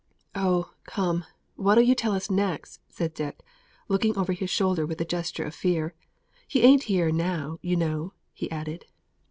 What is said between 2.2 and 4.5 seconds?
next?" said Dick, looking over his